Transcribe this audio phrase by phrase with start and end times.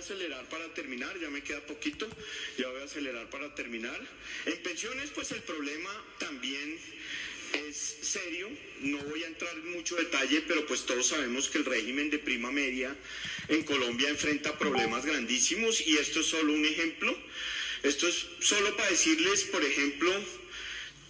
[0.00, 2.08] acelerar para terminar, ya me queda poquito,
[2.58, 4.00] ya voy a acelerar para terminar.
[4.46, 6.78] En pensiones, pues el problema también
[7.52, 8.48] es serio,
[8.80, 12.18] no voy a entrar en mucho detalle, pero pues todos sabemos que el régimen de
[12.18, 12.94] prima media
[13.48, 17.16] en Colombia enfrenta problemas grandísimos y esto es solo un ejemplo.
[17.82, 20.12] Esto es solo para decirles, por ejemplo,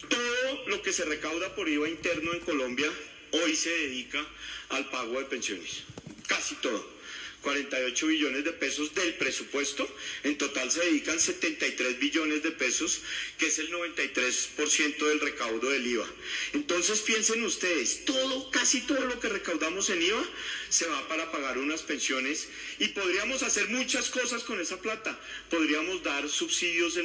[0.09, 2.91] todo lo que se recauda por IVA interno en Colombia
[3.33, 4.25] hoy se dedica
[4.71, 5.83] al pago de pensiones,
[6.27, 7.00] casi todo.
[7.43, 9.89] 48 billones de pesos del presupuesto.
[10.25, 13.01] En total se dedican 73 billones de pesos,
[13.39, 16.07] que es el 93% del recaudo del IVA.
[16.53, 20.25] Entonces piensen ustedes, todo, casi todo lo que recaudamos en IVA
[20.69, 25.19] se va para pagar unas pensiones y podríamos hacer muchas cosas con esa plata.
[25.51, 26.99] Podríamos dar subsidios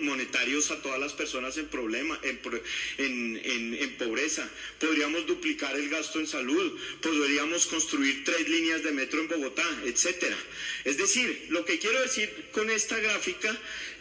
[0.00, 2.18] monetarios a todas las personas en problema,
[2.98, 4.48] en, en pobreza.
[4.80, 6.78] Podríamos duplicar el gasto en salud.
[7.00, 10.36] Podríamos construir tres líneas de metro en Bogotá etcétera.
[10.84, 13.56] Es decir, lo que quiero decir con esta gráfica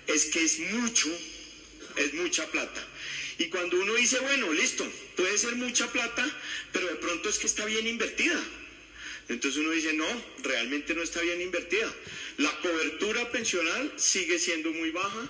[0.08, 1.10] es que es mucho,
[1.98, 2.88] es mucha plata.
[3.38, 6.26] Y cuando uno dice, bueno, listo, puede ser mucha plata,
[6.72, 8.40] pero de pronto es que está bien invertida.
[9.30, 10.06] Entonces uno dice, no,
[10.44, 11.94] realmente no está bien invertida.
[12.38, 15.30] La cobertura pensional sigue siendo muy baja,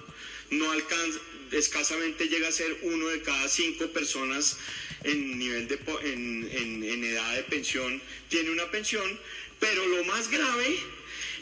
[0.51, 1.19] no alcanza,
[1.51, 4.57] escasamente llega a ser uno de cada cinco personas
[5.03, 9.19] en nivel de en, en edad de pensión tiene una pensión,
[9.59, 10.79] pero lo más grave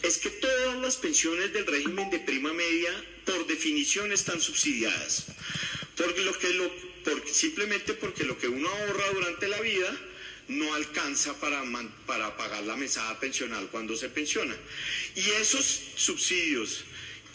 [0.02, 2.90] es que todas las pensiones del régimen de prima media,
[3.26, 5.26] por definición, están subsidiadas.
[5.96, 6.72] Porque lo que lo,
[7.04, 9.96] porque, simplemente porque lo que uno ahorra durante la vida
[10.48, 11.64] no alcanza para,
[12.06, 14.56] para pagar la mesada pensional cuando se pensiona.
[15.16, 16.86] Y esos subsidios,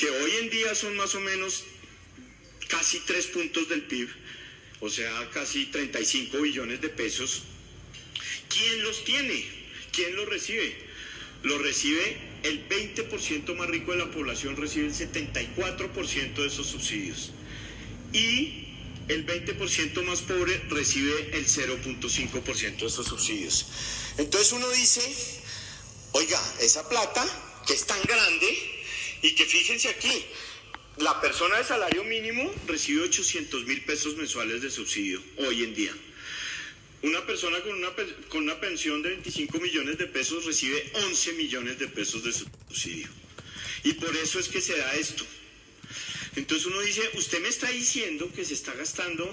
[0.04, 1.64] que hoy en día son más o menos
[2.68, 4.10] casi tres puntos del PIB,
[4.80, 7.44] o sea, casi 35 billones de pesos,
[8.50, 9.46] ¿quién los tiene?
[9.92, 10.76] ¿Quién lo recibe?
[11.42, 17.30] Lo recibe el 20% más rico de la población, recibe el 74% de esos subsidios.
[18.12, 18.66] Y
[19.08, 23.66] el 20% más pobre recibe el 0.5% de esos subsidios.
[24.18, 25.00] Entonces uno dice,
[26.12, 27.24] oiga, esa plata
[27.66, 28.73] que es tan grande
[29.24, 30.22] y que fíjense aquí,
[30.98, 35.92] la persona de salario mínimo recibe 800 mil pesos mensuales de subsidio hoy en día.
[37.00, 37.88] Una persona con una,
[38.28, 43.08] con una pensión de 25 millones de pesos recibe 11 millones de pesos de subsidio.
[43.82, 45.24] Y por eso es que se da esto.
[46.36, 49.24] Entonces uno dice, usted me está diciendo que se está gastando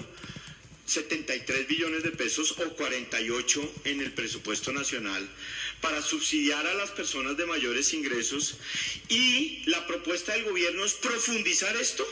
[0.92, 5.26] 73 billones de pesos o 48 en el presupuesto nacional
[5.80, 8.56] para subsidiar a las personas de mayores ingresos
[9.08, 12.06] y la propuesta del gobierno es profundizar esto.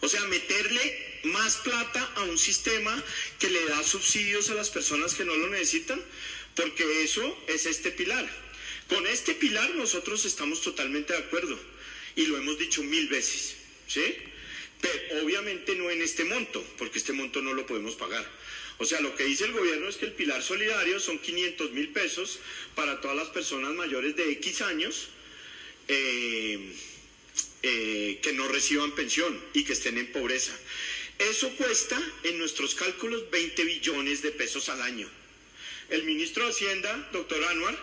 [0.00, 3.02] O sea, meterle más plata a un sistema
[3.38, 6.00] que le da subsidios a las personas que no lo necesitan,
[6.54, 8.28] porque eso es este pilar.
[8.88, 11.58] Con este pilar nosotros estamos totalmente de acuerdo
[12.16, 13.56] y lo hemos dicho mil veces,
[13.86, 14.02] ¿sí?
[14.82, 18.28] Pero obviamente no en este monto, porque este monto no lo podemos pagar.
[18.78, 21.88] O sea, lo que dice el gobierno es que el pilar solidario son 500 mil
[21.88, 22.40] pesos
[22.74, 25.08] para todas las personas mayores de X años
[25.88, 26.72] eh,
[27.62, 30.52] eh, que no reciban pensión y que estén en pobreza.
[31.18, 35.08] Eso cuesta en nuestros cálculos 20 billones de pesos al año.
[35.88, 37.78] El ministro de Hacienda, doctor Anwar,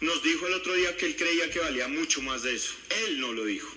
[0.00, 2.74] nos dijo el otro día que él creía que valía mucho más de eso.
[3.06, 3.72] Él no lo dijo.